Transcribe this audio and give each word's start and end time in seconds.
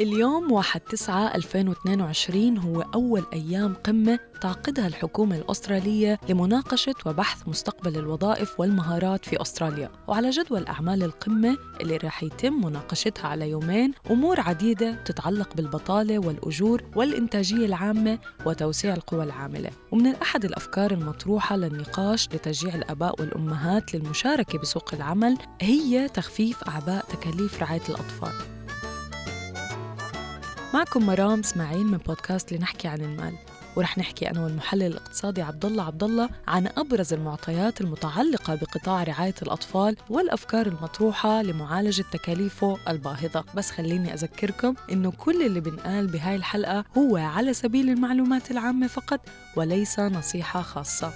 اليوم 0.00 0.52
1 0.52 0.80
9 0.80 1.34
2022 1.34 2.58
هو 2.58 2.80
أول 2.94 3.24
أيام 3.32 3.74
قمة 3.74 4.18
تعقدها 4.40 4.86
الحكومة 4.86 5.36
الأسترالية 5.36 6.20
لمناقشة 6.28 6.94
وبحث 7.06 7.48
مستقبل 7.48 7.98
الوظائف 7.98 8.60
والمهارات 8.60 9.24
في 9.24 9.42
أستراليا. 9.42 9.90
وعلى 10.08 10.30
جدول 10.30 10.66
أعمال 10.66 11.02
القمة 11.02 11.56
اللي 11.80 11.96
راح 11.96 12.22
يتم 12.22 12.52
مناقشتها 12.52 13.28
على 13.28 13.50
يومين 13.50 13.92
أمور 14.10 14.40
عديدة 14.40 14.92
تتعلق 15.04 15.54
بالبطالة 15.56 16.18
والأجور 16.18 16.82
والإنتاجية 16.96 17.66
العامة 17.66 18.18
وتوسيع 18.46 18.94
القوى 18.94 19.24
العاملة. 19.24 19.70
ومن 19.92 20.14
أحد 20.14 20.44
الأفكار 20.44 20.90
المطروحة 20.90 21.56
للنقاش 21.56 22.28
لتشجيع 22.28 22.74
الآباء 22.74 23.20
والأمهات 23.20 23.94
للمشاركة 23.94 24.58
بسوق 24.58 24.94
العمل 24.94 25.38
هي 25.60 26.08
تخفيف 26.08 26.64
أعباء 26.68 27.04
تكاليف 27.04 27.62
رعاية 27.62 27.88
الأطفال. 27.88 28.59
معكم 30.74 31.06
مرام 31.06 31.40
اسماعيل 31.40 31.86
من 31.86 31.98
بودكاست 31.98 32.52
لنحكي 32.52 32.88
عن 32.88 33.00
المال 33.00 33.34
ورح 33.76 33.98
نحكي 33.98 34.30
أنا 34.30 34.44
والمحلل 34.44 34.82
الاقتصادي 34.82 35.42
عبد 35.42 35.64
الله 35.64 35.82
عبد 35.84 36.04
الله 36.04 36.28
عن 36.48 36.66
أبرز 36.66 37.12
المعطيات 37.12 37.80
المتعلقة 37.80 38.54
بقطاع 38.54 39.02
رعاية 39.02 39.34
الأطفال 39.42 39.96
والأفكار 40.10 40.66
المطروحة 40.66 41.42
لمعالجة 41.42 42.04
تكاليفه 42.12 42.78
الباهظة، 42.88 43.44
بس 43.54 43.70
خليني 43.70 44.14
أذكركم 44.14 44.74
إنه 44.92 45.10
كل 45.10 45.46
اللي 45.46 45.60
بنقال 45.60 46.06
بهاي 46.06 46.36
الحلقة 46.36 46.84
هو 46.98 47.16
على 47.16 47.52
سبيل 47.52 47.90
المعلومات 47.90 48.50
العامة 48.50 48.86
فقط 48.86 49.20
وليس 49.56 50.00
نصيحة 50.00 50.62
خاصة. 50.62 51.12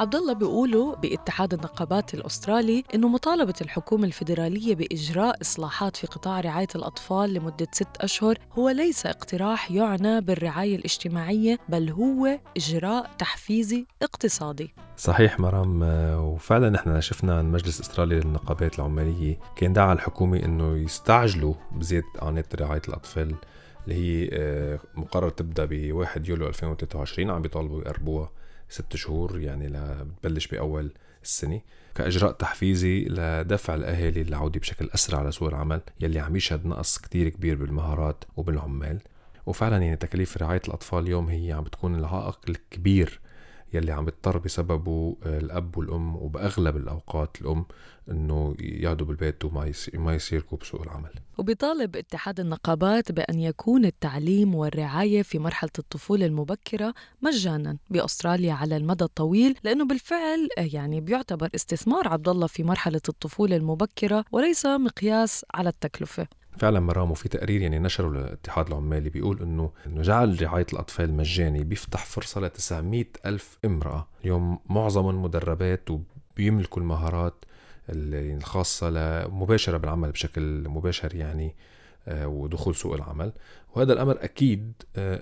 عبد 0.00 0.14
الله 0.14 0.32
بيقولوا 0.32 0.96
باتحاد 0.96 1.54
النقابات 1.54 2.14
الأسترالي 2.14 2.84
إنه 2.94 3.08
مطالبة 3.08 3.54
الحكومة 3.60 4.04
الفيدرالية 4.04 4.74
بإجراء 4.74 5.40
إصلاحات 5.42 5.96
في 5.96 6.06
قطاع 6.06 6.40
رعاية 6.40 6.68
الأطفال 6.74 7.34
لمدة 7.34 7.66
ست 7.72 7.96
أشهر 8.00 8.38
هو 8.52 8.68
ليس 8.68 9.06
اقتراح 9.06 9.70
يعنى 9.70 10.20
بالرعاية 10.20 10.76
الاجتماعية 10.76 11.58
بل 11.68 11.90
هو 11.90 12.38
إجراء 12.56 13.10
تحفيزي 13.18 13.86
اقتصادي. 14.02 14.74
صحيح 14.96 15.40
مرام 15.40 15.82
وفعلا 16.20 16.70
نحن 16.70 17.00
شفنا 17.00 17.40
المجلس 17.40 17.80
الاسترالي 17.80 18.20
للنقابات 18.20 18.78
العمالية 18.78 19.38
كان 19.56 19.72
دعا 19.72 19.92
الحكومة 19.92 20.44
إنه 20.44 20.76
يستعجلوا 20.76 21.54
بزيادة 21.72 22.06
اعانات 22.22 22.54
رعاية 22.62 22.82
الأطفال 22.88 23.34
اللي 23.88 23.94
هي 23.94 24.78
مقرر 24.94 25.30
تبدأ 25.30 25.64
ب 25.64 25.92
1 25.92 26.28
يوليو 26.28 26.48
2023 26.48 27.30
عم 27.30 27.42
بيطالبوا 27.42 27.80
يقربوها. 27.80 28.30
ست 28.70 28.96
شهور 28.96 29.38
يعني 29.38 29.68
لبلش 29.68 30.46
بأول 30.46 30.92
السنة. 31.22 31.60
كإجراء 31.94 32.32
تحفيزي 32.32 33.04
لدفع 33.04 33.74
الأهالي 33.74 34.22
للعوده 34.22 34.60
بشكل 34.60 34.90
أسرع 34.94 35.28
لسوق 35.28 35.48
العمل 35.48 35.80
يلي 36.00 36.20
عم 36.20 36.36
يشهد 36.36 36.66
نقص 36.66 36.98
كتير 36.98 37.28
كبير 37.28 37.56
بالمهارات 37.56 38.24
وبالعمال. 38.36 39.00
وفعلا 39.46 39.76
يعني 39.78 39.96
تكاليف 39.96 40.36
رعاية 40.36 40.62
الأطفال 40.68 40.98
اليوم 41.04 41.28
هي 41.28 41.52
عم 41.52 41.64
بتكون 41.64 41.94
العائق 41.94 42.38
الكبير 42.48 43.20
يلي 43.74 43.92
عم 43.92 44.04
بيضطر 44.04 44.38
بسببه 44.38 45.16
الأب 45.26 45.78
والأم 45.78 46.16
وبأغلب 46.16 46.76
الأوقات 46.76 47.36
الأم 47.40 47.64
إنه 48.10 48.54
يقعدوا 48.60 49.06
بالبيت 49.06 49.44
وما 49.44 49.72
ما 49.94 50.14
يشاركوا 50.14 50.58
بسوق 50.58 50.82
العمل. 50.82 51.10
وبيطالب 51.38 51.96
اتحاد 51.96 52.40
النقابات 52.40 53.12
بأن 53.12 53.40
يكون 53.40 53.84
التعليم 53.84 54.54
والرعاية 54.54 55.22
في 55.22 55.38
مرحلة 55.38 55.70
الطفولة 55.78 56.26
المبكرة 56.26 56.94
مجانا 57.22 57.76
بأستراليا 57.90 58.52
على 58.52 58.76
المدى 58.76 59.04
الطويل 59.04 59.58
لأنه 59.64 59.84
بالفعل 59.84 60.48
يعني 60.56 61.00
بيعتبر 61.00 61.50
استثمار 61.54 62.08
عبد 62.08 62.28
الله 62.28 62.46
في 62.46 62.62
مرحلة 62.62 63.00
الطفولة 63.08 63.56
المبكرة 63.56 64.24
وليس 64.32 64.66
مقياس 64.66 65.44
على 65.54 65.68
التكلفة. 65.68 66.26
فعلا 66.58 66.80
مرام 66.80 67.10
وفي 67.10 67.28
تقرير 67.28 67.60
يعني 67.62 67.78
نشره 67.78 68.08
الاتحاد 68.08 68.66
العمالي 68.66 69.10
بيقول 69.10 69.42
إنه 69.42 69.70
إنه 69.86 70.02
جعل 70.02 70.42
رعاية 70.42 70.66
الأطفال 70.72 71.14
مجاني 71.14 71.64
بيفتح 71.64 72.04
فرصة 72.06 72.40
ل 72.40 72.50
900 72.50 73.04
ألف 73.26 73.58
امرأة. 73.64 74.06
اليوم 74.24 74.58
معظمهم 74.66 75.22
مدربات 75.22 75.88
وبيملكوا 75.90 76.82
المهارات 76.82 77.44
الخاصة 77.88 78.90
مباشره 79.28 79.76
بالعمل 79.76 80.10
بشكل 80.10 80.68
مباشر 80.68 81.14
يعني 81.14 81.54
ودخول 82.08 82.74
سوق 82.74 82.94
العمل. 82.94 83.32
وهذا 83.74 83.92
الأمر 83.92 84.24
أكيد 84.24 84.72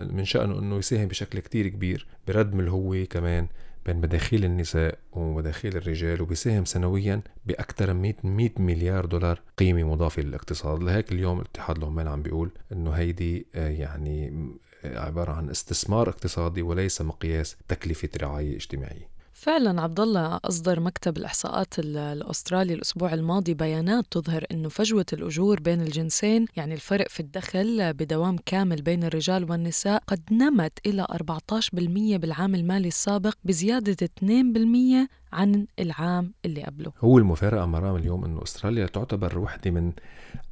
من 0.01 0.25
شأنه 0.25 0.59
إنه 0.59 0.77
يساهم 0.77 1.09
بشكل 1.09 1.39
كتير 1.39 1.69
كبير 1.69 2.07
بردم 2.29 2.61
الهوية 2.61 3.05
كمان 3.05 3.49
بين 3.89 3.97
مداخيل 3.97 4.45
النساء 4.45 4.99
ومداخيل 5.13 5.77
الرجال 5.77 6.23
وبيساهم 6.23 6.65
سنويا 6.65 7.23
بأكثر 7.47 7.95
من 7.95 8.15
100 8.25 8.51
مليار 8.59 9.07
دولار 9.07 9.41
قيمة 9.59 9.83
مضافة 9.83 10.23
للاقتصاد. 10.23 10.83
لهيك 10.83 11.13
اليوم 11.13 11.41
اتحاد 11.41 11.79
العمال 11.79 12.09
عم 12.09 12.23
بيقول 12.23 12.51
إنه 12.73 12.91
هيدي 12.91 13.47
يعني 13.55 14.49
عبارة 14.85 15.33
عن 15.33 15.51
استثمار 15.51 16.09
اقتصادي 16.09 16.63
وليس 16.63 17.03
مقياس 17.03 17.57
تكلفة 17.69 18.09
رعاية 18.21 18.57
اجتماعية. 18.57 19.18
فعلا 19.39 19.83
عبد 19.83 20.01
الله 20.01 20.41
أصدر 20.45 20.81
مكتب 20.81 21.17
الإحصاءات 21.17 21.79
الأسترالي 21.79 22.75
الأسبوع 22.75 23.15
الماضي 23.15 23.55
بيانات 23.55 24.05
تظهر 24.11 24.45
إنه 24.51 24.69
فجوة 24.69 25.07
الأجور 25.13 25.61
بين 25.61 25.81
الجنسين 25.81 26.47
يعني 26.57 26.75
الفرق 26.75 27.09
في 27.09 27.21
الدخل 27.21 27.93
بدوام 27.93 28.37
كامل 28.47 28.83
بين 28.83 29.05
الرجال 29.05 29.51
والنساء 29.51 30.03
قد 30.07 30.21
نمت 30.33 30.73
إلى 30.87 31.07
14% 31.13 32.17
بالعام 32.17 32.55
المالي 32.55 32.89
السابق 32.89 33.35
بزيادة 33.45 34.09
2% 34.21 35.09
عن 35.33 35.67
العام 35.79 36.33
اللي 36.45 36.63
قبله. 36.63 36.93
هو 37.01 37.19
المفارقة 37.19 37.67
مرام 37.67 37.97
اليوم 37.97 38.25
إنه 38.25 38.43
أستراليا 38.43 38.87
تعتبر 38.87 39.39
وحدة 39.39 39.71
من 39.71 39.93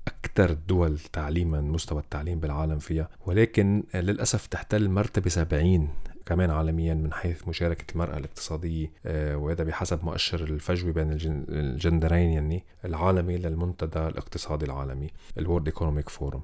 أكثر 0.08 0.50
الدول 0.50 0.98
تعليما 0.98 1.60
مستوى 1.60 2.00
التعليم 2.00 2.41
بالعالم 2.41 2.78
فيها 2.78 3.08
ولكن 3.26 3.84
للأسف 3.94 4.47
تحتل 4.47 4.88
مرتبة 4.88 5.30
70 5.30 5.88
كمان 6.26 6.50
عالميا 6.50 6.94
من 6.94 7.12
حيث 7.12 7.48
مشاركة 7.48 7.92
المرأة 7.92 8.16
الاقتصادية 8.16 8.92
وهذا 9.34 9.64
بحسب 9.64 10.04
مؤشر 10.04 10.44
الفجوة 10.44 10.92
بين 10.92 11.19
الجندرين 11.48 12.31
يعني 12.31 12.64
العالمي 12.84 13.37
للمنتدى 13.38 13.98
الاقتصادي 13.98 14.65
العالمي 14.65 15.10
ال 15.38 15.43
World 15.43 15.66
Economic 15.66 16.08
Forum 16.08 16.42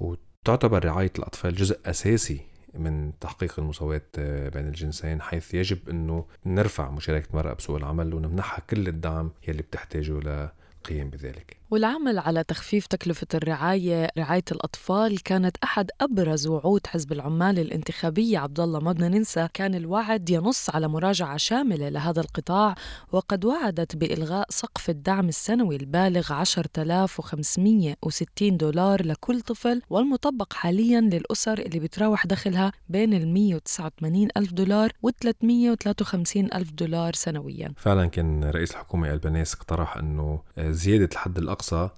وتعتبر 0.00 0.84
رعاية 0.84 1.12
الأطفال 1.18 1.54
جزء 1.54 1.80
أساسي 1.86 2.40
من 2.74 3.18
تحقيق 3.18 3.58
المساواة 3.58 4.02
بين 4.48 4.68
الجنسين 4.68 5.22
حيث 5.22 5.54
يجب 5.54 5.88
أنه 5.88 6.26
نرفع 6.46 6.90
مشاركة 6.90 7.30
المرأة 7.30 7.52
بسوق 7.52 7.76
العمل 7.76 8.14
ونمنحها 8.14 8.62
كل 8.70 8.88
الدعم 8.88 9.30
يلي 9.48 9.62
بتحتاجه 9.62 10.12
للقيام 10.12 11.10
بذلك. 11.10 11.59
والعمل 11.70 12.18
على 12.18 12.44
تخفيف 12.44 12.86
تكلفة 12.86 13.26
الرعاية 13.34 14.08
رعاية 14.18 14.44
الأطفال 14.52 15.22
كانت 15.22 15.56
أحد 15.64 15.90
أبرز 16.00 16.46
وعود 16.46 16.86
حزب 16.86 17.12
العمال 17.12 17.58
الانتخابية 17.58 18.38
عبد 18.38 18.60
الله 18.60 18.80
ما 18.80 18.92
بدنا 18.92 19.08
ننسى 19.08 19.48
كان 19.54 19.74
الوعد 19.74 20.30
ينص 20.30 20.70
على 20.70 20.88
مراجعة 20.88 21.36
شاملة 21.36 21.88
لهذا 21.88 22.20
القطاع 22.20 22.74
وقد 23.12 23.44
وعدت 23.44 23.96
بإلغاء 23.96 24.46
سقف 24.50 24.90
الدعم 24.90 25.28
السنوي 25.28 25.76
البالغ 25.76 26.32
10560 26.32 28.56
دولار 28.56 29.06
لكل 29.06 29.40
طفل 29.40 29.82
والمطبق 29.90 30.52
حاليا 30.52 31.00
للأسر 31.00 31.58
اللي 31.58 31.80
بتراوح 31.80 32.26
دخلها 32.26 32.72
بين 32.88 33.14
ال 33.14 33.28
189 33.28 34.28
ألف 34.36 34.52
دولار 34.52 34.92
و 35.02 35.10
353 35.10 36.44
ألف 36.54 36.70
دولار 36.72 37.12
سنويا. 37.14 37.72
فعلا 37.76 38.06
كان 38.06 38.44
رئيس 38.44 38.70
الحكومة 38.70 39.12
البنيس 39.12 39.54
اقترح 39.54 39.96
أنه 39.96 40.40
زيادة 40.58 41.08
الحد 41.12 41.38
الأقصى 41.38 41.59
الأقصى 41.60 41.88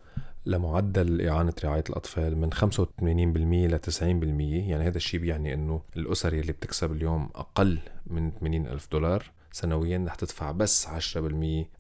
لمعدل 0.47 1.29
إعانة 1.29 1.53
رعاية 1.65 1.85
الأطفال 1.91 2.37
من 2.37 2.55
85% 2.55 2.63
ل 3.03 3.79
90% 3.79 4.03
يعني 4.03 4.87
هذا 4.87 4.97
الشيء 4.97 5.21
بيعني 5.21 5.55
أنه 5.55 5.83
الأسر 5.97 6.33
اللي 6.33 6.53
بتكسب 6.53 6.93
اليوم 6.93 7.31
أقل 7.35 7.79
من 8.07 8.31
80 8.41 8.67
ألف 8.67 8.89
دولار 8.93 9.31
سنويا 9.53 10.05
رح 10.07 10.15
تدفع 10.15 10.51
بس 10.53 10.87
10% 10.87 11.19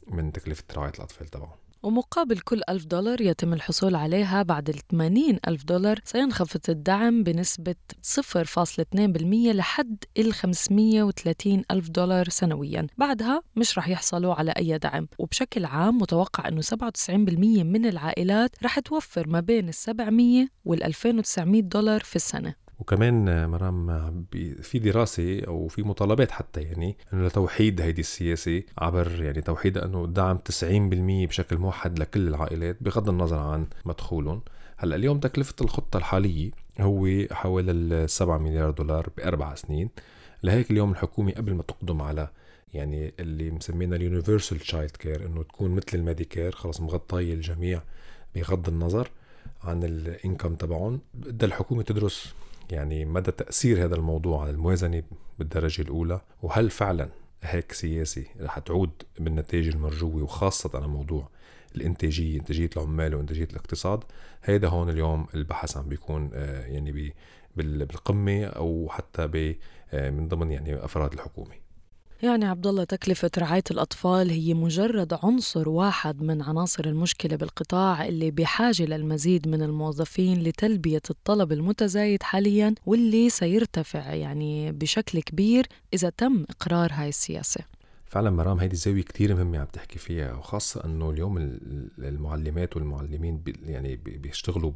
من 0.08 0.32
تكلفة 0.32 0.64
رعاية 0.76 0.92
الأطفال 0.94 1.26
تبعهم. 1.26 1.56
ومقابل 1.82 2.38
كل 2.38 2.60
ألف 2.68 2.84
دولار 2.84 3.20
يتم 3.20 3.52
الحصول 3.52 3.94
عليها 3.94 4.42
بعد 4.42 4.68
ال 4.68 4.78
80 4.90 5.38
ألف 5.48 5.64
دولار 5.64 6.00
سينخفض 6.04 6.60
الدعم 6.68 7.22
بنسبة 7.22 7.74
0.2% 8.02 9.54
لحد 9.54 10.04
ال 10.18 10.32
530 10.32 11.62
ألف 11.70 11.88
دولار 11.88 12.28
سنويا. 12.28 12.86
بعدها 12.98 13.42
مش 13.56 13.78
رح 13.78 13.88
يحصلوا 13.88 14.34
على 14.34 14.50
أي 14.50 14.78
دعم. 14.78 15.08
وبشكل 15.18 15.64
عام 15.64 15.98
متوقع 15.98 16.48
أنه 16.48 16.60
97% 16.60 17.10
من 17.64 17.86
العائلات 17.86 18.50
رح 18.64 18.78
توفر 18.78 19.28
ما 19.28 19.40
بين 19.40 19.68
ال 19.68 19.74
700 19.74 20.46
وال 20.64 20.84
2900 20.84 21.62
دولار 21.62 22.00
في 22.00 22.16
السنة. 22.16 22.61
وكمان 22.82 23.48
مرام 23.48 24.26
في 24.62 24.78
دراسة 24.78 25.40
أو 25.46 25.68
في 25.68 25.82
مطالبات 25.82 26.30
حتى 26.30 26.60
يعني 26.60 26.96
أنه 27.12 27.26
لتوحيد 27.26 27.80
هيدي 27.80 28.00
السياسة 28.00 28.62
عبر 28.78 29.22
يعني 29.22 29.40
توحيد 29.40 29.78
أنه 29.78 30.06
دعم 30.06 30.38
90% 30.38 30.64
بشكل 31.28 31.58
موحد 31.58 31.98
لكل 31.98 32.28
العائلات 32.28 32.76
بغض 32.80 33.08
النظر 33.08 33.38
عن 33.38 33.66
مدخولهم. 33.84 34.42
هلأ 34.76 34.96
اليوم 34.96 35.18
تكلفة 35.18 35.54
الخطة 35.60 35.96
الحالية 35.96 36.50
هو 36.80 37.08
حوالي 37.32 37.70
ال 37.72 38.10
7 38.10 38.38
مليار 38.38 38.70
دولار 38.70 39.08
بأربع 39.16 39.54
سنين. 39.54 39.90
لهيك 40.42 40.70
اليوم 40.70 40.90
الحكومة 40.90 41.32
قبل 41.32 41.54
ما 41.54 41.62
تقدم 41.62 42.02
على 42.02 42.28
يعني 42.74 43.14
اللي 43.20 43.50
مسمينا 43.50 43.96
ال 43.96 44.02
universal 44.02 44.58
child 44.58 44.90
care 44.90 45.26
إنه 45.26 45.42
تكون 45.42 45.70
مثل 45.70 45.86
ال 45.94 46.01
Medicare 46.01 46.52
خلص 46.52 46.80
مغطية 46.80 47.34
الجميع 47.34 47.82
بغض 48.34 48.68
النظر 48.68 49.10
عن 49.62 49.84
ال 49.84 49.94
income 49.94 50.54
تبعهم. 50.54 51.00
بدها 51.14 51.46
الحكومة 51.48 51.82
تدرس 51.82 52.34
يعني 52.72 53.04
مدى 53.04 53.30
تأثير 53.30 53.84
هذا 53.84 53.94
الموضوع 53.94 54.42
على 54.42 54.50
الموازنة 54.50 55.02
بالدرجة 55.38 55.82
الأولى؟ 55.82 56.20
وهل 56.42 56.70
فعلا 56.70 57.08
هيك 57.42 57.72
سياسة 57.72 58.26
رح 58.40 58.58
تعود 58.58 58.90
بالنتائج 59.18 59.68
المرجوة 59.68 60.22
وخاصة 60.22 60.70
على 60.74 60.88
موضوع 60.88 61.28
الإنتاجية 61.76 62.40
إنتاجية 62.40 62.70
العمال 62.76 63.14
وإنتاجية 63.14 63.48
الاقتصاد؟ 63.50 64.04
هيدا 64.44 64.68
هون 64.68 64.90
اليوم 64.90 65.26
البحث 65.34 65.76
عم 65.76 65.88
بيكون 65.88 66.30
آه، 66.34 66.66
يعني 66.66 67.14
بالقمة 67.56 68.44
أو 68.44 68.88
حتى 68.90 69.54
آه، 69.92 70.10
من 70.10 70.28
ضمن 70.28 70.50
يعني 70.50 70.84
أفراد 70.84 71.12
الحكومة. 71.12 71.61
يعني 72.22 72.44
عبد 72.44 72.66
الله 72.66 72.84
تكلفة 72.84 73.30
رعاية 73.38 73.62
الأطفال 73.70 74.30
هي 74.30 74.54
مجرد 74.54 75.18
عنصر 75.22 75.68
واحد 75.68 76.22
من 76.22 76.42
عناصر 76.42 76.84
المشكلة 76.84 77.36
بالقطاع 77.36 78.06
اللي 78.06 78.30
بحاجة 78.30 78.82
للمزيد 78.82 79.48
من 79.48 79.62
الموظفين 79.62 80.42
لتلبية 80.42 81.02
الطلب 81.10 81.52
المتزايد 81.52 82.22
حاليا 82.22 82.74
واللي 82.86 83.30
سيرتفع 83.30 84.14
يعني 84.14 84.72
بشكل 84.72 85.20
كبير 85.20 85.66
إذا 85.94 86.10
تم 86.10 86.44
إقرار 86.50 86.90
هاي 86.92 87.08
السياسة. 87.08 87.60
فعلا 88.06 88.30
مرام 88.30 88.58
هيدي 88.60 88.72
الزاوية 88.74 89.02
كتير 89.02 89.34
مهمة 89.34 89.58
عم 89.58 89.66
تحكي 89.66 89.98
فيها 89.98 90.34
وخاصة 90.34 90.84
إنه 90.84 91.10
اليوم 91.10 91.58
المعلمات 91.98 92.76
والمعلمين 92.76 93.42
يعني 93.66 93.96
بيشتغلوا 93.96 94.72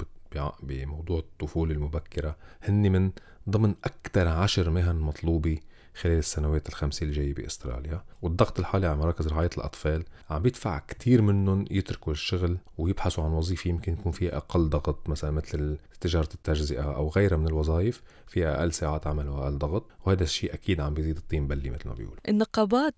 بموضوع 0.63 1.19
الطفولة 1.19 1.73
المبكرة 1.73 2.37
هن 2.63 2.93
من 2.93 3.11
ضمن 3.49 3.75
أكثر 3.85 4.29
عشر 4.29 4.71
مهن 4.71 4.97
مطلوبة 4.97 5.59
خلال 6.01 6.19
السنوات 6.19 6.69
الخمسة 6.69 7.07
الجاية 7.07 7.35
بأستراليا. 7.35 8.05
والضغط 8.23 8.59
الحالي 8.59 8.87
على 8.87 8.97
مراكز 8.97 9.29
رعاية 9.29 9.51
الأطفال 9.59 10.05
عم 10.31 10.43
بيدفع 10.43 10.79
كتير 10.79 11.23
منهم 11.23 11.65
يتركوا 11.71 12.13
الشغل 12.13 12.59
ويبحثوا 12.79 13.25
عن 13.25 13.31
وظيفة 13.31 13.71
يمكن 13.71 13.93
يكون 13.93 14.13
فيها 14.13 14.37
أقل 14.37 14.69
ضغط 14.69 15.09
مثلا 15.09 15.31
مثل 15.31 15.79
تجارة 16.01 16.29
التجزئة 16.35 16.97
أو 16.97 17.09
غيرها 17.09 17.37
من 17.37 17.47
الوظائف 17.47 18.03
فيها 18.27 18.59
أقل 18.61 18.73
ساعات 18.73 19.07
عمل 19.07 19.29
وأقل 19.29 19.59
ضغط. 19.59 19.85
وهذا 20.07 20.23
الشيء 20.23 20.55
أكيد 20.55 20.81
عم 20.81 20.95
بيزيد 20.95 21.17
الطين 21.17 21.49
بلي 21.49 21.71
مثل 21.71 21.89
ما 21.89 21.95
بيقول 21.95 22.17
النقابات 22.29 22.95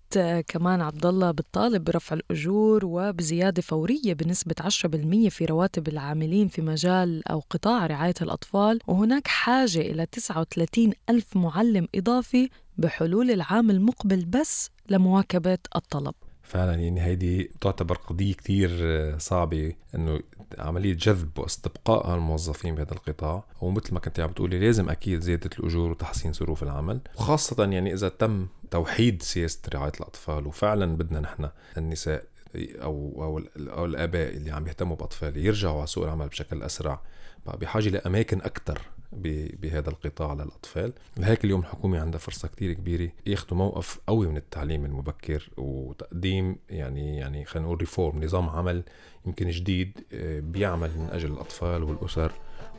كمان 0.47 0.81
عبد 0.81 1.05
الله 1.05 1.31
بتطالب 1.31 1.83
برفع 1.83 2.15
الأجور 2.15 2.85
وبزيادة 2.85 3.61
فورية 3.61 4.13
بنسبة 4.13 4.55
10% 4.61 5.29
في 5.29 5.45
رواتب 5.45 5.87
العاملين 5.87 6.47
في 6.47 6.61
مجال 6.61 7.27
أو 7.27 7.43
قطاع 7.49 7.87
رعاية 7.87 8.13
الأطفال. 8.21 8.79
وهناك 8.87 9.27
حاجة 9.27 9.79
إلى 9.79 10.05
39 10.05 10.93
ألف 11.09 11.35
معلم 11.37 11.87
إضافي 11.95 12.49
بحلول 12.79 13.31
العام 13.31 13.69
المقبل 13.69 14.25
بس 14.25 14.69
لمواكبة 14.89 15.57
الطلب. 15.75 16.13
فعلا 16.43 16.73
يعني 16.75 17.01
هيدي 17.01 17.51
تعتبر 17.61 17.95
قضية 17.95 18.33
كتير 18.33 18.69
صعبة 19.17 19.73
إنه 19.95 20.19
عملية 20.59 20.93
جذب 20.93 21.39
واستبقاء 21.39 22.07
هالموظفين 22.07 22.75
بهذا 22.75 22.91
القطاع. 22.91 23.43
ومثل 23.61 23.93
ما 23.93 23.99
كنت 23.99 24.19
عم 24.19 24.27
بتقولي 24.27 24.59
لازم 24.59 24.89
أكيد 24.89 25.19
زيادة 25.19 25.49
الأجور 25.59 25.91
وتحسين 25.91 26.33
ظروف 26.33 26.63
العمل. 26.63 27.01
وخاصة 27.15 27.65
يعني 27.65 27.93
إذا 27.93 28.09
تم 28.09 28.47
توحيد 28.71 29.21
سياسة 29.21 29.59
رعاية 29.73 29.93
الأطفال 29.99 30.47
وفعلا 30.47 30.97
بدنا 30.97 31.19
نحن 31.19 31.49
النساء 31.77 32.23
أو 32.55 33.23
أو, 33.23 33.41
أو 33.57 33.85
الآباء 33.85 34.29
اللي 34.37 34.51
عم 34.51 34.67
يهتموا 34.67 34.95
بأطفال 34.95 35.37
يرجعوا 35.37 35.77
على 35.77 35.87
سوق 35.87 36.03
العمل 36.03 36.27
بشكل 36.27 36.63
أسرع 36.63 37.01
بحاجة 37.45 37.89
لأماكن 37.89 38.41
أكثر 38.41 38.81
بهذا 39.11 39.89
القطاع 39.89 40.33
للأطفال. 40.33 40.93
لهيك 41.17 41.45
اليوم 41.45 41.61
الحكومة 41.61 41.99
عندها 41.99 42.19
فرصة 42.19 42.47
كتير 42.47 42.73
كبيرة 42.73 43.09
ياخذوا 43.25 43.57
موقف 43.57 43.99
قوي 44.07 44.27
من 44.27 44.37
التعليم 44.37 44.85
المبكر 44.85 45.49
وتقديم 45.57 46.55
يعني 46.69 47.17
يعني 47.17 47.45
خلينا 47.45 47.67
نقول 47.67 47.79
ريفورم 47.79 48.23
نظام 48.23 48.49
عمل 48.49 48.83
يمكن 49.25 49.49
جديد 49.49 49.99
آه، 50.13 50.39
بيعمل 50.39 50.89
من 50.97 51.09
أجل 51.11 51.31
الأطفال 51.31 51.83
والأسر 51.83 52.31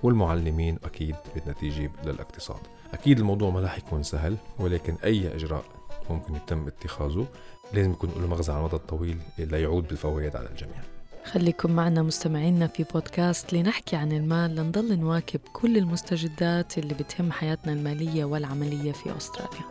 والمعلمين 0.02 0.78
أكيد 0.84 1.16
بالنتيجة 1.34 1.90
للاقتصاد. 2.04 2.60
أكيد 2.94 3.18
الموضوع 3.18 3.50
ما 3.50 3.60
رح 3.60 3.78
يكون 3.78 4.02
سهل 4.02 4.36
ولكن 4.58 4.94
أي 5.04 5.34
إجراء 5.34 5.64
ممكن 6.10 6.34
يتم 6.34 6.66
اتخاذه 6.66 7.26
لازم 7.72 7.90
يكون 7.90 8.10
له 8.16 8.26
مغزى 8.26 8.52
على 8.52 8.60
المدى 8.60 8.76
الطويل 8.76 9.18
ليعود 9.38 9.88
بالفوائد 9.88 10.36
على 10.36 10.48
الجميع. 10.48 10.99
خليكم 11.24 11.70
معنا 11.70 12.02
مستمعينا 12.02 12.66
في 12.66 12.84
بودكاست 12.84 13.52
لنحكي 13.52 13.96
عن 13.96 14.12
المال. 14.12 14.56
لنضل 14.56 14.98
نواكب 14.98 15.40
كل 15.52 15.76
المستجدات 15.76 16.78
اللي 16.78 16.94
بتهم 16.94 17.32
حياتنا 17.32 17.72
المالية 17.72 18.24
والعملية 18.24 18.92
في 18.92 19.16
أستراليا. 19.16 19.64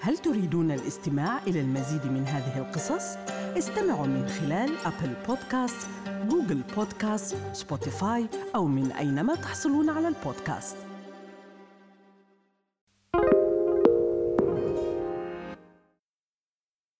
هل 0.00 0.18
تريدون 0.18 0.70
الاستماع 0.70 1.42
إلى 1.46 1.60
المزيد 1.60 2.06
من 2.06 2.24
هذه 2.26 2.58
القصص؟ 2.58 3.16
استمعوا 3.58 4.06
من 4.06 4.28
خلال 4.28 4.70
Apple 4.84 5.14
Podcasts، 5.28 5.88
Google 6.28 6.62
Podcasts، 6.76 7.36
Spotify 7.52 8.26
أو 8.54 8.66
من 8.66 8.92
أينما 8.92 9.34
تحصلون 9.34 9.90
على 9.90 10.08
البودكاست. 10.08 10.87